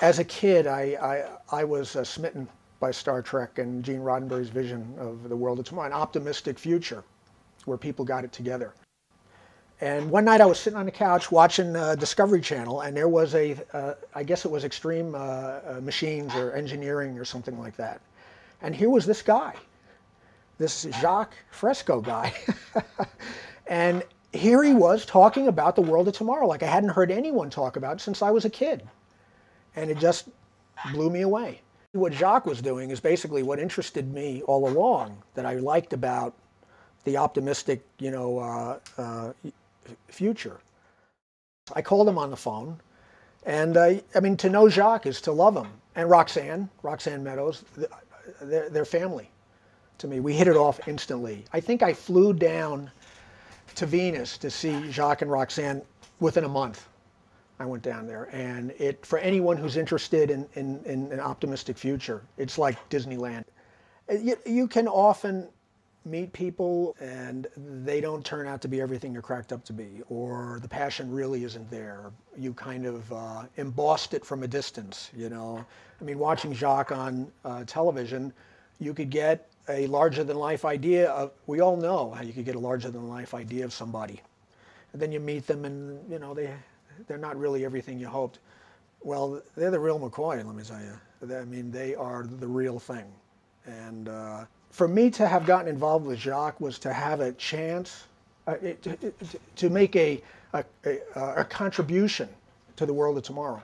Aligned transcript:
as 0.00 0.18
a 0.18 0.24
kid, 0.24 0.66
I, 0.66 1.28
I, 1.50 1.60
I 1.60 1.64
was 1.64 1.96
uh, 1.96 2.04
smitten 2.04 2.48
by 2.80 2.90
Star 2.90 3.22
Trek 3.22 3.58
and 3.58 3.84
Gene 3.84 4.00
Roddenberry's 4.00 4.48
vision 4.48 4.94
of 4.98 5.28
the 5.28 5.36
world 5.36 5.58
of 5.58 5.64
tomorrow, 5.64 5.86
an 5.86 5.92
optimistic 5.92 6.58
future 6.58 7.02
where 7.64 7.78
people 7.78 8.04
got 8.04 8.24
it 8.24 8.32
together. 8.32 8.72
And 9.80 10.10
one 10.10 10.24
night 10.24 10.40
I 10.40 10.46
was 10.46 10.58
sitting 10.58 10.78
on 10.78 10.86
the 10.86 10.92
couch 10.92 11.30
watching 11.30 11.76
uh, 11.76 11.94
Discovery 11.94 12.40
Channel, 12.40 12.80
and 12.80 12.96
there 12.96 13.08
was 13.08 13.34
a, 13.34 13.56
uh, 13.72 13.94
I 14.14 14.24
guess 14.24 14.44
it 14.44 14.50
was 14.50 14.64
Extreme 14.64 15.14
uh, 15.14 15.18
uh 15.18 15.80
Machines 15.82 16.34
or 16.34 16.52
Engineering 16.52 17.18
or 17.18 17.24
something 17.24 17.58
like 17.58 17.76
that. 17.76 18.00
And 18.60 18.74
here 18.74 18.90
was 18.90 19.06
this 19.06 19.22
guy, 19.22 19.54
this 20.58 20.82
Jacque 21.00 21.34
Fresco 21.50 22.00
guy. 22.00 22.34
and 23.68 24.02
here 24.32 24.64
he 24.64 24.74
was 24.74 25.06
talking 25.06 25.46
about 25.46 25.76
the 25.76 25.82
world 25.82 26.08
of 26.08 26.14
tomorrow 26.14 26.46
like 26.46 26.62
I 26.62 26.66
hadn't 26.66 26.90
heard 26.90 27.10
anyone 27.10 27.48
talk 27.48 27.76
about 27.76 28.00
since 28.00 28.20
I 28.20 28.30
was 28.30 28.44
a 28.44 28.50
kid. 28.50 28.86
And 29.78 29.90
it 29.90 29.98
just 29.98 30.28
blew 30.92 31.08
me 31.08 31.22
away. 31.22 31.60
What 31.92 32.12
Jacque 32.12 32.46
was 32.46 32.60
doing 32.60 32.90
is 32.90 33.00
basically 33.00 33.42
what 33.42 33.58
interested 33.58 34.12
me 34.12 34.42
all 34.42 34.68
along 34.68 35.22
that 35.34 35.46
I 35.46 35.54
liked 35.54 35.92
about 35.92 36.34
the 37.04 37.16
optimistic, 37.16 37.84
you 37.98 38.10
know, 38.10 38.38
uh, 38.38 38.78
uh, 38.98 39.32
future. 40.08 40.58
I 41.74 41.82
called 41.82 42.08
him 42.08 42.18
on 42.18 42.30
the 42.30 42.36
phone, 42.36 42.80
and 43.46 43.76
uh, 43.76 43.94
I 44.14 44.20
mean, 44.20 44.36
to 44.38 44.50
know 44.50 44.68
Jacque 44.68 45.06
is 45.06 45.20
to 45.22 45.32
love 45.32 45.56
him. 45.56 45.68
And 45.94 46.10
Roxanne, 46.10 46.68
Roxanne 46.82 47.22
Meadows, 47.22 47.64
they're, 48.42 48.68
they're 48.68 48.84
family 48.84 49.30
to 49.98 50.06
me. 50.08 50.20
We 50.20 50.34
hit 50.34 50.48
it 50.48 50.56
off 50.56 50.86
instantly. 50.88 51.44
I 51.52 51.60
think 51.60 51.82
I 51.82 51.92
flew 51.92 52.32
down 52.32 52.90
to 53.76 53.86
Venus 53.86 54.38
to 54.38 54.50
see 54.50 54.90
Jacque 54.90 55.22
and 55.22 55.30
Roxanne 55.30 55.82
within 56.20 56.44
a 56.44 56.48
month. 56.48 56.88
I 57.60 57.66
went 57.66 57.82
down 57.82 58.06
there, 58.06 58.28
and 58.32 58.70
it 58.78 59.04
for 59.04 59.18
anyone 59.18 59.56
who's 59.56 59.76
interested 59.76 60.30
in, 60.30 60.46
in, 60.54 60.80
in 60.84 61.12
an 61.12 61.20
optimistic 61.20 61.76
future, 61.76 62.22
it's 62.36 62.56
like 62.58 62.76
Disneyland. 62.88 63.44
You, 64.10 64.36
you 64.46 64.68
can 64.68 64.88
often 64.88 65.48
meet 66.04 66.32
people 66.32 66.96
and 67.00 67.46
they 67.56 68.00
don't 68.00 68.24
turn 68.24 68.46
out 68.46 68.62
to 68.62 68.68
be 68.68 68.80
everything 68.80 69.12
you're 69.12 69.22
cracked 69.22 69.52
up 69.52 69.64
to 69.64 69.72
be, 69.72 70.02
or 70.08 70.58
the 70.62 70.68
passion 70.68 71.10
really 71.10 71.44
isn't 71.44 71.70
there. 71.70 72.12
You 72.36 72.54
kind 72.54 72.86
of 72.86 73.12
uh, 73.12 73.42
embossed 73.56 74.14
it 74.14 74.24
from 74.24 74.42
a 74.42 74.48
distance, 74.48 75.10
you 75.14 75.28
know. 75.28 75.64
I 76.00 76.04
mean, 76.04 76.18
watching 76.18 76.52
Jacque 76.52 76.92
on 76.92 77.30
uh, 77.44 77.64
television, 77.66 78.32
you 78.78 78.94
could 78.94 79.10
get 79.10 79.50
a 79.68 79.86
larger 79.88 80.24
than 80.24 80.38
life 80.38 80.64
idea 80.64 81.10
of, 81.10 81.32
we 81.46 81.60
all 81.60 81.76
know 81.76 82.12
how 82.12 82.22
you 82.22 82.32
could 82.32 82.44
get 82.44 82.54
a 82.54 82.60
larger 82.60 82.90
than 82.90 83.08
life 83.08 83.34
idea 83.34 83.64
of 83.64 83.72
somebody. 83.72 84.22
And 84.92 85.02
then 85.02 85.12
you 85.12 85.20
meet 85.20 85.46
them 85.46 85.64
and, 85.64 86.10
you 86.10 86.18
know, 86.18 86.32
they, 86.32 86.50
they're 87.06 87.18
not 87.18 87.36
really 87.38 87.64
everything 87.64 87.98
you 87.98 88.08
hoped. 88.08 88.38
Well, 89.02 89.40
they're 89.56 89.70
the 89.70 89.78
real 89.78 89.98
McCoy, 89.98 90.44
let 90.44 90.54
me 90.54 90.62
tell 90.62 90.80
you. 90.80 91.34
I 91.34 91.44
mean, 91.44 91.70
they 91.70 91.94
are 91.94 92.24
the 92.24 92.46
real 92.46 92.78
thing. 92.78 93.04
And, 93.66 94.08
uh, 94.08 94.44
for 94.70 94.88
me 94.88 95.10
to 95.10 95.26
have 95.26 95.46
gotten 95.46 95.68
involved 95.68 96.06
with 96.06 96.18
Jacque 96.18 96.60
was 96.60 96.78
to 96.80 96.92
have 96.92 97.20
a 97.20 97.32
chance 97.32 98.04
uh, 98.46 98.54
to, 98.82 99.12
to, 99.56 99.70
make 99.70 99.96
a, 99.96 100.22
a, 100.52 100.64
a, 100.84 100.98
a, 101.16 101.44
contribution 101.44 102.28
to 102.76 102.86
the 102.86 102.92
world 102.92 103.16
of 103.18 103.22
tomorrow. 103.22 103.62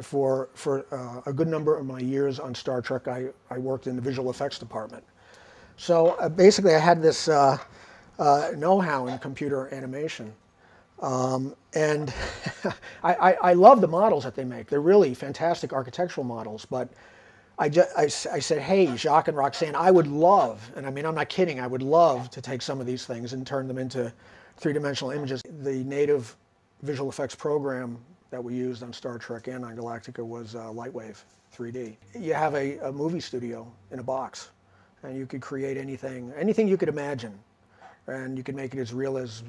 For, 0.00 0.48
for 0.54 0.86
uh, 0.90 1.20
a 1.26 1.32
good 1.32 1.48
number 1.48 1.76
of 1.76 1.84
my 1.84 2.00
years 2.00 2.40
on 2.40 2.54
Star 2.54 2.80
Trek, 2.80 3.06
I, 3.06 3.26
I 3.50 3.58
worked 3.58 3.86
in 3.86 3.96
the 3.96 4.02
visual 4.02 4.30
effects 4.30 4.58
department. 4.58 5.04
So 5.76 6.16
uh, 6.20 6.28
basically, 6.28 6.74
I 6.74 6.78
had 6.78 7.02
this 7.02 7.28
uh, 7.28 7.58
uh, 8.18 8.52
know-how 8.56 9.06
in 9.08 9.18
computer 9.18 9.72
animation. 9.74 10.32
Um, 11.00 11.54
and 11.74 12.12
I, 13.02 13.14
I, 13.14 13.32
I 13.32 13.52
love 13.54 13.80
the 13.80 13.88
models 13.88 14.24
that 14.24 14.34
they 14.34 14.44
make. 14.44 14.68
They're 14.68 14.80
really 14.80 15.14
fantastic 15.14 15.72
architectural 15.72 16.24
models, 16.24 16.66
but 16.66 16.88
I, 17.58 17.68
just, 17.68 17.96
I, 17.96 18.04
I, 18.04 18.38
said, 18.38 18.60
hey, 18.62 18.94
Jacque 18.96 19.28
and 19.28 19.36
Roxanne, 19.36 19.74
I 19.74 19.90
would 19.90 20.06
love, 20.06 20.70
and 20.76 20.86
I 20.86 20.90
mean, 20.90 21.04
I'm 21.04 21.14
not 21.14 21.28
kidding, 21.28 21.60
I 21.60 21.66
would 21.66 21.82
love 21.82 22.30
to 22.30 22.40
take 22.40 22.62
some 22.62 22.80
of 22.80 22.86
these 22.86 23.04
things 23.04 23.32
and 23.32 23.46
turn 23.46 23.68
them 23.68 23.78
into 23.78 24.12
three-dimensional 24.56 25.10
images. 25.10 25.42
The 25.62 25.84
native 25.84 26.36
visual 26.82 27.10
effects 27.10 27.34
program 27.34 27.98
that 28.30 28.42
we 28.42 28.54
used 28.54 28.82
on 28.82 28.92
Star 28.92 29.18
Trek 29.18 29.48
and 29.48 29.64
on 29.64 29.76
Galactica 29.76 30.24
was 30.24 30.54
uh, 30.54 30.68
Lightwave 30.68 31.22
3D. 31.54 31.96
You 32.18 32.34
have 32.34 32.54
a, 32.54 32.78
a 32.78 32.92
movie 32.92 33.20
studio 33.20 33.70
in 33.90 33.98
a 33.98 34.02
box, 34.02 34.50
and 35.02 35.16
you 35.16 35.26
could 35.26 35.40
create 35.40 35.76
anything, 35.76 36.32
anything 36.36 36.68
you 36.68 36.76
could 36.76 36.88
imagine, 36.88 37.38
and 38.06 38.36
you 38.38 38.44
could 38.44 38.54
make 38.54 38.74
it 38.74 38.80
as 38.80 38.92
real 38.92 39.18
as 39.18 39.42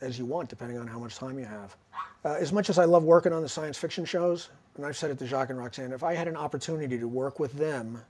as 0.00 0.18
you 0.18 0.26
want, 0.26 0.48
depending 0.48 0.78
on 0.78 0.86
how 0.86 0.98
much 0.98 1.16
time 1.16 1.38
you 1.38 1.44
have. 1.44 1.76
Uh, 2.24 2.34
as 2.34 2.52
much 2.52 2.70
as 2.70 2.78
I 2.78 2.84
love 2.84 3.04
working 3.04 3.32
on 3.32 3.42
the 3.42 3.48
science 3.48 3.78
fiction 3.78 4.04
shows, 4.04 4.50
and 4.76 4.84
I've 4.84 4.96
said 4.96 5.10
it 5.10 5.18
to 5.18 5.26
Jacque 5.26 5.50
and 5.50 5.58
Roxanne, 5.58 5.92
if 5.92 6.02
I 6.02 6.14
had 6.14 6.28
an 6.28 6.36
opportunity 6.36 6.98
to 6.98 7.08
work 7.08 7.38
with 7.38 7.52
them 7.52 8.00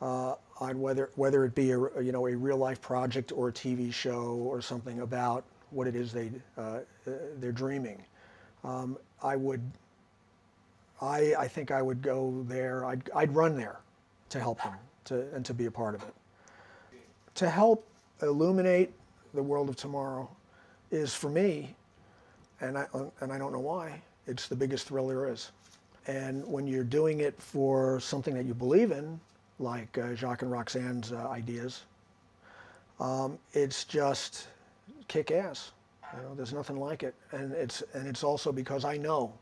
uh, 0.00 0.34
on 0.60 0.80
whether 0.80 1.10
whether 1.16 1.44
it 1.44 1.54
be 1.54 1.72
a 1.72 1.78
you 2.00 2.12
know 2.12 2.26
a 2.26 2.34
real 2.34 2.56
life 2.56 2.80
project 2.80 3.32
or 3.32 3.48
a 3.48 3.52
TV 3.52 3.92
show 3.92 4.22
or 4.22 4.62
something 4.62 5.00
about 5.00 5.44
what 5.70 5.86
it 5.86 5.94
is 5.94 6.12
they 6.12 6.30
uh, 6.56 6.78
they're 7.38 7.52
dreaming, 7.52 8.02
um, 8.64 8.96
I 9.22 9.36
would. 9.36 9.60
I 11.02 11.34
I 11.38 11.48
think 11.48 11.70
I 11.70 11.82
would 11.82 12.02
go 12.02 12.44
there. 12.48 12.84
I'd 12.84 13.10
I'd 13.14 13.34
run 13.34 13.56
there 13.56 13.80
to 14.30 14.40
help 14.40 14.62
them 14.62 14.74
to 15.04 15.34
and 15.34 15.44
to 15.44 15.54
be 15.54 15.66
a 15.66 15.70
part 15.70 15.94
of 15.94 16.02
it. 16.02 16.14
To 17.36 17.48
help 17.48 17.86
illuminate 18.22 18.92
the 19.34 19.42
world 19.42 19.68
of 19.68 19.76
tomorrow 19.76 20.28
is 20.90 21.14
for 21.14 21.30
me, 21.30 21.74
and 22.60 22.76
I 22.76 22.86
and 23.20 23.32
I 23.32 23.38
don't 23.38 23.52
know 23.52 23.60
why. 23.60 24.00
It's 24.26 24.48
the 24.48 24.56
biggest 24.56 24.86
thrill 24.88 25.08
there 25.08 25.28
is. 25.28 25.50
And 26.06 26.46
when 26.46 26.66
you're 26.66 26.84
doing 26.84 27.20
it 27.20 27.40
for 27.40 28.00
something 28.00 28.34
that 28.34 28.44
you 28.44 28.54
believe 28.54 28.90
in, 28.90 29.20
like 29.58 29.98
uh, 29.98 30.14
Jacque 30.14 30.42
and 30.42 30.50
Roxanne's 30.50 31.12
uh, 31.12 31.28
ideas, 31.28 31.82
um, 32.98 33.38
it's 33.52 33.84
just 33.84 34.48
kick 35.08 35.30
ass. 35.30 35.72
You 36.16 36.22
know, 36.22 36.34
there's 36.34 36.52
nothing 36.52 36.78
like 36.78 37.02
it, 37.02 37.14
and 37.32 37.52
it's 37.52 37.82
and 37.94 38.06
it's 38.06 38.24
also 38.24 38.52
because 38.52 38.84
I 38.84 38.96
know 38.96 39.32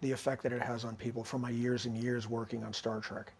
the 0.00 0.12
effect 0.12 0.42
that 0.42 0.52
it 0.52 0.62
has 0.62 0.84
on 0.84 0.96
people 0.96 1.24
from 1.24 1.40
my 1.40 1.50
years 1.50 1.86
and 1.86 1.96
years 1.96 2.28
working 2.28 2.64
on 2.64 2.72
Star 2.72 3.00
Trek. 3.00 3.32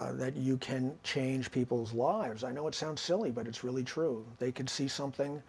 Uh, 0.00 0.12
that 0.12 0.34
you 0.34 0.56
can 0.56 0.94
change 1.02 1.50
people's 1.50 1.92
lives. 1.92 2.42
I 2.42 2.52
know 2.52 2.66
it 2.66 2.74
sounds 2.74 3.02
silly, 3.02 3.30
but 3.30 3.46
it's 3.46 3.62
really 3.62 3.84
true. 3.84 4.24
They 4.38 4.50
could 4.50 4.70
see 4.70 4.88
something 4.88 5.42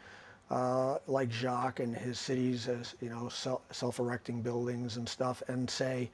uh, 0.51 0.97
like 1.07 1.29
Jacque 1.29 1.79
and 1.79 1.95
his 1.95 2.19
cities 2.19 2.67
as 2.67 2.95
you 3.01 3.09
know 3.09 3.29
self-erecting 3.71 4.41
buildings 4.41 4.97
and 4.97 5.07
stuff 5.07 5.41
and 5.47 5.69
say 5.69 6.09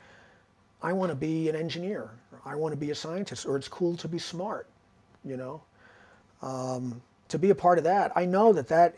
I 0.82 0.94
want 0.94 1.12
to 1.12 1.16
be 1.16 1.50
an 1.50 1.56
engineer. 1.56 2.10
I 2.46 2.56
want 2.56 2.74
to 2.74 2.78
be 2.78 2.92
a 2.92 2.96
scientist 2.96 3.46
or 3.46 3.56
it's 3.58 3.68
cool 3.68 3.96
to 3.98 4.08
be 4.08 4.20
smart 4.20 4.68
you 5.24 5.38
know? 5.38 5.62
Um, 6.42 7.02
to 7.28 7.38
be 7.38 7.52
a 7.52 7.56
part 7.56 7.78
of 7.78 7.84
that 7.86 8.12
I 8.16 8.26
know 8.26 8.52
that 8.54 8.68
that 8.70 8.96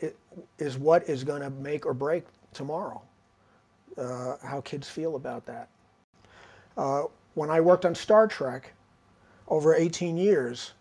is 0.57 0.77
what 0.77 1.09
is 1.09 1.23
going 1.23 1.41
to 1.41 1.49
make 1.49 1.85
or 1.85 1.93
break 1.93 2.25
tomorrow 2.53 3.01
uh, 3.97 4.37
how 4.43 4.61
kids 4.61 4.89
feel 4.89 5.15
about 5.15 5.45
that. 5.45 5.69
Uh, 6.77 7.03
when 7.35 7.49
I 7.49 7.61
worked 7.61 7.85
on 7.85 7.93
Star 7.93 8.27
Trek 8.27 8.73
over 9.47 9.75
18 9.75 10.17
years 10.17 10.71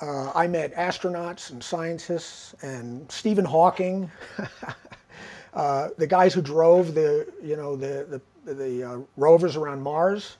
uh, 0.00 0.32
I 0.34 0.46
met 0.46 0.74
astronauts 0.74 1.50
and 1.50 1.62
scientists 1.62 2.54
and 2.62 3.10
Stephen 3.10 3.44
Hawking, 3.44 4.10
uh, 5.54 5.88
the 5.96 6.06
guys 6.06 6.32
who 6.34 6.42
drove 6.42 6.94
the, 6.94 7.26
you 7.42 7.56
know, 7.56 7.74
the, 7.74 8.20
the, 8.44 8.54
the 8.54 8.84
uh, 8.84 8.98
rovers 9.16 9.56
around 9.56 9.82
Mars, 9.82 10.36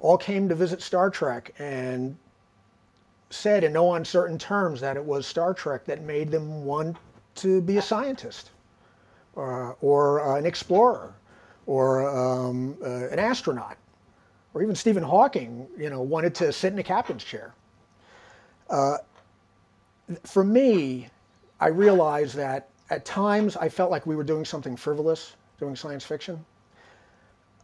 all 0.00 0.18
came 0.18 0.48
to 0.48 0.54
visit 0.54 0.82
Star 0.82 1.10
Trek 1.10 1.54
and 1.60 2.16
said 3.30 3.62
in 3.64 3.72
no 3.72 3.94
uncertain 3.94 4.36
terms 4.36 4.80
that 4.80 4.96
it 4.96 5.04
was 5.04 5.26
Star 5.26 5.54
Trek 5.54 5.84
that 5.84 6.02
made 6.02 6.30
them 6.30 6.64
want 6.64 6.96
to 7.36 7.60
be 7.62 7.76
a 7.76 7.82
scientist 7.82 8.50
or, 9.34 9.76
or 9.80 10.36
an 10.36 10.44
explorer 10.44 11.14
or 11.66 12.08
um, 12.08 12.76
uh, 12.82 13.08
an 13.08 13.18
astronaut. 13.18 13.76
Or 14.54 14.62
even 14.62 14.74
Stephen 14.74 15.02
Hawking, 15.02 15.66
you 15.78 15.88
know, 15.88 16.02
wanted 16.02 16.34
to 16.36 16.52
sit 16.52 16.72
in 16.72 16.78
a 16.78 16.82
captain's 16.82 17.24
chair. 17.24 17.54
Uh, 18.72 18.96
for 20.24 20.42
me, 20.42 21.08
I 21.60 21.68
realized 21.68 22.34
that 22.36 22.70
at 22.90 23.04
times 23.04 23.56
I 23.56 23.68
felt 23.68 23.90
like 23.90 24.06
we 24.06 24.16
were 24.16 24.24
doing 24.24 24.44
something 24.44 24.76
frivolous, 24.76 25.36
doing 25.60 25.76
science 25.76 26.04
fiction. 26.04 26.44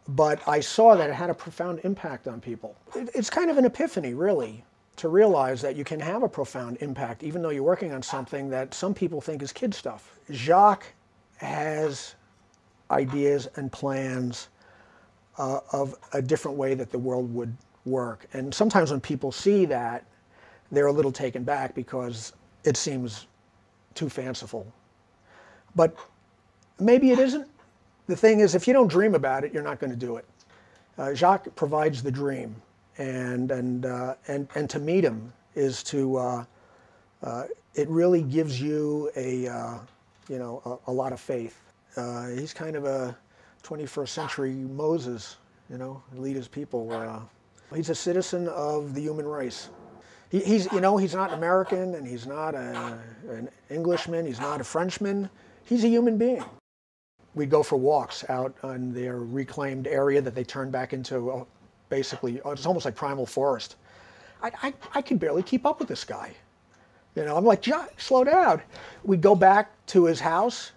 But 0.06 0.46
I 0.46 0.60
saw 0.60 0.94
that 0.96 1.10
it 1.10 1.14
had 1.14 1.31
a 1.31 1.34
profound 1.34 1.81
impact 1.84 2.28
on 2.28 2.40
people. 2.40 2.76
It, 2.94 3.10
it's 3.14 3.31
kind 3.31 3.50
of 3.50 3.58
an 3.58 3.64
epiphany, 3.64 4.14
really, 4.14 4.64
to 4.96 5.08
realize 5.08 5.62
that 5.62 5.76
you 5.76 5.84
can 5.84 5.99
have 6.00 6.22
a 6.22 6.28
profound 6.28 6.78
impact 6.81 7.22
even 7.22 7.43
though 7.43 7.50
you're 7.50 7.62
working 7.62 7.93
on 7.93 8.02
something 8.02 8.50
that 8.50 8.75
some 8.75 8.94
people 8.94 9.20
think 9.20 9.43
is 9.43 9.52
kid 9.52 9.75
stuff. 9.75 10.19
Jacque 10.31 10.93
has 11.38 12.14
ideas 12.90 13.49
and 13.56 13.72
plans 13.72 14.49
uh, 15.38 15.60
of 15.72 15.94
a 16.12 16.20
different 16.20 16.56
way 16.56 16.75
that 16.75 16.90
the 16.90 16.99
world 16.99 17.32
would 17.32 17.56
work. 17.87 18.26
And 18.34 18.52
sometimes 18.52 18.90
when 18.90 19.00
people 19.00 19.32
see 19.32 19.64
that, 19.66 20.05
they're 20.70 20.87
a 20.87 20.93
little 20.93 21.12
taken 21.12 21.44
back 21.44 21.75
because 21.75 22.32
it 22.65 22.76
seems 22.76 23.26
too 23.94 24.09
fanciful. 24.09 24.70
But 25.75 25.97
maybe 26.79 27.11
it 27.11 27.19
isn't. 27.19 27.49
The 28.06 28.17
thing 28.17 28.41
is, 28.41 28.55
if 28.55 28.67
you 28.67 28.73
don't 28.73 28.88
dream 28.88 29.15
about 29.15 29.44
it, 29.44 29.53
you're 29.53 29.62
not 29.62 29.81
going 29.81 29.91
to 29.91 29.97
do 29.97 30.17
it. 30.17 30.25
Uh, 30.97 31.12
Jacque 31.12 31.55
provides 31.55 32.03
the 32.03 32.11
dream, 32.11 32.56
and 32.97 33.50
and 33.50 33.87
uh, 33.87 34.15
and 34.26 34.49
and 34.55 34.69
to 34.70 34.79
meet 34.79 35.05
him 35.05 35.32
is 35.55 35.82
to 35.85 36.17
uh, 36.17 36.44
uh, 37.23 37.44
it 37.75 37.88
really 37.88 38.23
gives 38.23 38.61
you 38.61 39.11
a 39.15 39.47
uh, 39.47 39.79
you 40.29 40.38
know 40.38 40.81
a, 40.87 40.91
a, 40.91 40.93
lot 40.93 41.12
of 41.12 41.20
faith. 41.20 41.61
he's 42.35 42.53
kind 42.53 42.76
of 42.76 42.85
a 42.85 43.17
21st 43.62 44.09
century 44.09 44.53
Moses, 44.53 45.37
you 45.70 45.79
know, 45.79 46.03
lead 46.15 46.37
his 46.37 46.49
people. 46.49 47.29
he's 47.75 47.91
a 47.91 47.94
citizen 47.94 48.49
of 48.49 48.94
the 48.94 49.00
human 49.00 49.26
race. 49.26 49.69
He, 50.31 50.41
he's 50.41 50.71
you 50.73 50.81
know 50.81 50.97
he's 50.97 51.15
not 51.15 51.31
an 51.31 51.39
American 51.39 51.95
and 51.95 52.07
he's 52.07 52.27
not 52.27 52.55
a, 52.55 52.99
an 53.29 53.49
Englishman. 53.71 54.27
He's 54.27 54.41
not 54.41 54.61
a 54.61 54.65
Frenchman. 54.65 55.31
He's 55.65 55.85
a 55.85 55.89
human 55.89 56.19
being 56.19 56.45
we'd 57.35 57.51
go 57.51 57.63
for 57.63 57.77
walks 57.77 58.29
out 58.29 58.55
on 58.65 58.93
their 58.93 59.19
reclaimed 59.19 59.87
area 59.87 60.21
that 60.21 60.35
they 60.35 60.43
turned 60.43 60.73
back 60.73 60.93
into 60.93 61.31
uh, 61.31 61.45
basically, 61.89 62.41
uh, 62.43 62.51
it's 62.51 62.67
almost 62.67 62.85
like 62.85 62.95
primal 62.95 63.25
forest. 63.25 63.77
I, 64.43 64.51
I, 64.63 64.75
I 64.95 65.03
could 65.03 65.19
barely 65.19 65.43
keep 65.43 65.65
up 65.65 65.79
with 65.79 65.89
this 65.89 66.05
guy. 66.05 66.33
You 67.15 67.25
know, 67.25 67.37
I'm 67.37 67.45
like, 67.45 67.65
slow 67.97 68.25
down. 68.25 68.63
We'd 69.03 69.21
go 69.21 69.35
back 69.35 69.71
to 69.89 70.05
his 70.05 70.21
house 70.21 70.73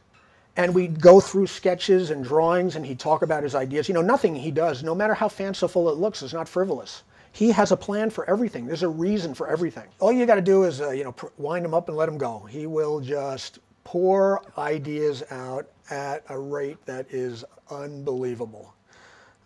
and 0.56 0.74
we'd 0.74 1.00
go 1.00 1.20
through 1.20 1.48
sketches 1.48 2.10
and 2.12 2.24
drawings 2.24 2.76
and 2.76 2.86
he'd 2.86 3.00
talk 3.00 3.22
about 3.22 3.44
his 3.44 3.56
ideas. 3.56 3.88
You 3.88 3.94
know, 3.94 4.02
nothing 4.02 4.36
he 4.36 4.52
does, 4.52 4.84
no 4.84 4.96
matter 4.96 5.14
how 5.14 5.28
fanciful 5.28 5.90
it 5.90 5.98
looks, 5.98 6.22
is 6.22 6.34
not 6.34 6.48
frivolous. 6.48 7.04
He 7.32 7.52
has 7.52 7.72
a 7.72 7.78
plan 7.78 8.10
for 8.10 8.30
everything. 8.30 8.66
There's 8.66 8.84
a 8.84 8.90
reason 8.90 9.34
for 9.34 9.48
everything. 9.48 9.88
All 10.00 10.12
you 10.12 10.26
got 10.26 10.36
to 10.36 10.42
do 10.42 10.64
is, 10.64 10.82
uh, 10.82 10.90
you 10.92 11.04
know, 11.04 11.16
wind 11.38 11.66
him 11.66 11.74
up 11.74 11.88
and 11.88 11.98
let 11.98 12.10
him 12.10 12.18
go. 12.18 12.40
He 12.40 12.66
will 12.68 13.00
just 13.00 13.60
pour 13.84 14.42
ideas 14.58 15.24
out 15.32 15.68
at 15.90 16.24
a 16.30 16.38
rate 16.38 16.84
that 16.86 17.06
is 17.10 17.46
unbelievable. 17.70 18.74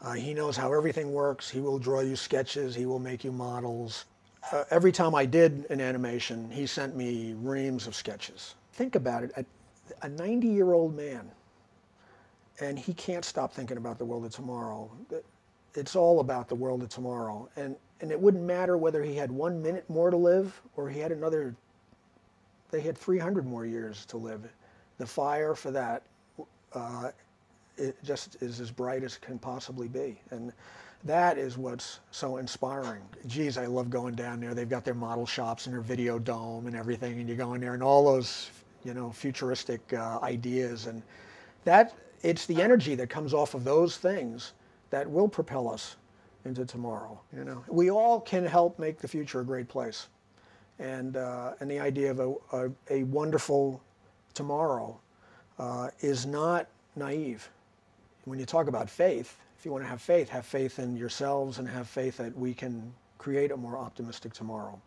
Uh, 0.01 0.13
he 0.13 0.33
knows 0.33 0.57
how 0.57 0.73
everything 0.73 1.11
works. 1.13 1.49
He 1.49 1.59
will 1.59 1.79
draw 1.79 2.01
you 2.01 2.15
sketches. 2.15 2.75
He 2.75 2.85
will 2.85 2.99
make 2.99 3.23
you 3.23 3.31
models. 3.31 4.05
Uh, 4.51 4.63
every 4.69 4.91
time 4.91 5.15
I 5.15 5.25
did 5.25 5.65
an 5.69 5.81
animation, 5.81 6.49
he 6.51 6.67
sent 6.67 6.95
me 6.95 7.33
reams 7.37 7.87
of 7.87 7.95
sketches. 7.95 8.55
Think 8.73 8.95
about 8.95 9.23
it, 9.23 9.31
a, 9.37 9.45
a 10.03 10.09
90 10.09 10.47
year 10.47 10.73
old 10.73 10.95
man, 10.95 11.31
and 12.59 12.77
he 12.77 12.93
can't 12.93 13.25
stop 13.25 13.53
thinking 13.53 13.77
about 13.77 13.97
the 13.97 14.05
world 14.05 14.25
of 14.25 14.31
tomorrow. 14.31 14.91
It's 15.75 15.95
all 15.95 16.19
about 16.19 16.48
the 16.48 16.56
world 16.56 16.81
of 16.83 16.89
tomorrow. 16.89 17.50
And, 17.56 17.75
and 18.01 18.12
it 18.12 18.19
wouldn't 18.19 18.44
matter 18.44 18.77
whether 18.77 19.04
he 19.04 19.16
had 19.16 19.31
one 19.31 19.62
minute 19.62 19.89
more 19.89 20.10
to 20.10 20.18
live 20.18 20.62
or 20.75 20.89
he 20.89 21.00
had 21.00 21.12
another 21.12 21.56
they 22.72 22.81
had 22.81 22.98
300 22.98 23.45
more 23.45 23.66
years 23.66 24.06
to 24.07 24.18
live. 24.18 24.42
The 24.98 25.06
fire 25.06 25.56
for 25.56 25.72
that 25.72 26.04
uh, 26.74 27.12
it 27.77 27.95
just 28.04 28.42
is 28.42 28.60
as 28.60 28.72
bright 28.72 29.04
as 29.04 29.16
it 29.16 29.22
can 29.22 29.39
possibly 29.39 29.88
be. 29.88 30.19
And 30.31 30.51
that 31.04 31.38
is 31.38 31.57
what's 31.57 32.00
so 32.12 32.38
inspiring. 32.38 33.01
Geez, 33.28 33.57
I 33.57 33.66
love 33.68 33.89
going 33.89 34.16
down 34.16 34.39
there. 34.39 34.54
They've 34.54 34.68
got 34.68 34.83
their 34.83 34.94
model 34.94 35.25
shops 35.25 35.68
and 35.68 35.74
their 35.74 35.81
video 35.81 36.18
dome 36.19 36.68
and 36.68 36.75
everything, 36.75 37.19
and 37.19 37.30
you 37.30 37.36
go 37.36 37.54
in 37.54 37.62
there 37.62 37.74
and 37.74 37.83
all 37.83 38.06
those, 38.12 38.50
you 38.83 38.94
know, 38.94 39.12
futuristic 39.12 39.94
uh, 39.94 40.19
ideas. 40.24 40.88
And 40.88 41.04
that, 41.63 41.94
it's 42.24 42.45
the 42.45 42.62
energy 42.62 42.95
that 42.95 43.10
comes 43.10 43.33
off 43.33 43.54
of 43.54 43.63
those 43.63 43.98
things 43.98 44.54
that 44.89 45.09
will 45.09 45.27
propel 45.27 45.69
us 45.69 45.95
into 46.45 46.65
tomorrow. 46.65 47.19
You 47.35 47.43
know, 47.43 47.63
we 47.67 47.89
all 47.89 48.19
can 48.21 48.45
help 48.45 48.77
make 48.79 48.99
the 48.99 49.07
future 49.07 49.41
a 49.41 49.45
great 49.45 49.67
place 49.67 50.07
and, 50.79 51.17
uh, 51.17 51.53
and 51.59 51.69
the 51.69 51.79
idea 51.79 52.11
of 52.11 52.19
a, 52.19 52.33
a, 52.53 52.71
a 52.89 53.03
wonderful 53.03 53.81
tomorrow 54.33 54.99
uh, 55.57 55.89
is 55.99 56.25
not 56.25 56.67
naive. 56.95 57.49
When 58.25 58.39
you 58.39 58.45
talk 58.45 58.67
about 58.67 58.89
faith, 58.89 59.37
if 59.57 59.65
you 59.65 59.71
want 59.71 59.83
to 59.83 59.87
have 59.87 60.01
faith, 60.01 60.29
have 60.29 60.45
faith 60.45 60.79
in 60.79 60.95
yourselves 60.95 61.59
and 61.59 61.67
have 61.67 61.87
faith 61.87 62.17
that 62.17 62.35
we 62.37 62.53
can 62.53 62.93
create 63.17 63.51
a 63.51 63.57
more 63.57 63.77
optimistic 63.77 64.33
tomorrow. 64.33 64.79